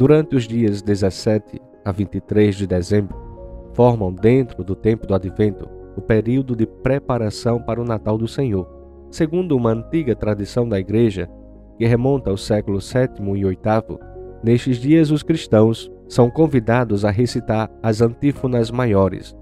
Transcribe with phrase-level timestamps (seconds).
[0.00, 3.14] Durante os dias 17 a 23 de dezembro,
[3.74, 8.66] formam dentro do tempo do advento o período de preparação para o Natal do Senhor.
[9.10, 11.28] Segundo uma antiga tradição da Igreja,
[11.76, 13.98] que remonta ao século VII e VIII,
[14.42, 19.36] nestes dias os cristãos são convidados a recitar as antífonas maiores,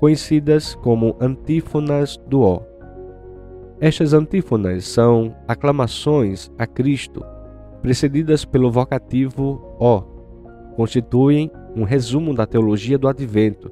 [0.00, 2.62] conhecidas como antífonas do Ó.
[3.78, 7.22] Estas antífonas são aclamações a Cristo,
[7.82, 10.02] precedidas pelo vocativo Ó.
[10.76, 13.70] Constituem um resumo da teologia do advento,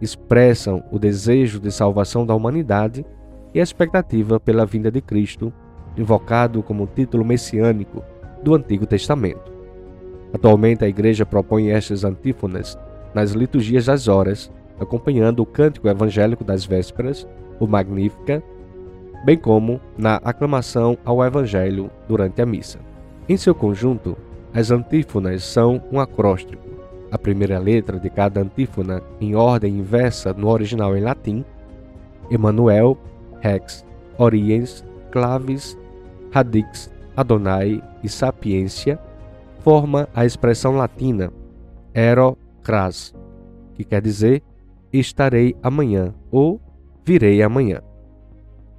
[0.00, 3.04] expressam o desejo de salvação da humanidade
[3.54, 5.52] e a expectativa pela vinda de Cristo,
[5.96, 8.02] invocado como título messiânico
[8.42, 9.52] do Antigo Testamento.
[10.32, 12.78] Atualmente, a Igreja propõe estas antífonas
[13.14, 17.26] nas liturgias das horas acompanhando o cântico evangélico das vésperas,
[17.58, 18.42] o Magnífica,
[19.24, 22.78] bem como na aclamação ao Evangelho durante a missa.
[23.28, 24.16] Em seu conjunto,
[24.54, 26.62] as antífonas são um acróstico.
[27.10, 31.44] A primeira letra de cada antífona, em ordem inversa no original em latim,
[32.30, 32.96] Emmanuel,
[33.40, 33.84] Rex,
[34.18, 35.76] Oriens, Clavis,
[36.30, 38.98] Radix, Adonai e Sapiência,
[39.60, 41.32] forma a expressão latina
[41.92, 43.14] Ero Cras,
[43.74, 44.42] que quer dizer
[44.92, 46.60] estarei amanhã ou
[47.04, 47.80] virei amanhã.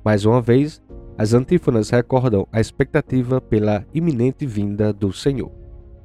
[0.03, 0.81] Mais uma vez,
[1.17, 5.51] as antífonas recordam a expectativa pela iminente vinda do Senhor.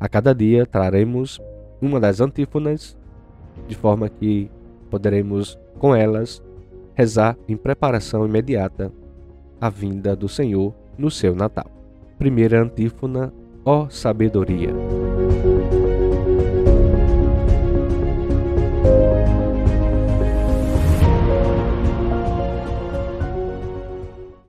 [0.01, 1.39] A cada dia traremos
[1.81, 2.97] uma das antífonas,
[3.69, 4.51] de forma que
[4.91, 6.43] poderemos, com elas,
[6.95, 8.91] rezar em preparação imediata
[9.61, 11.71] à vinda do Senhor no seu Natal.
[12.19, 13.33] Primeira antífona,
[13.65, 14.71] ó sabedoria.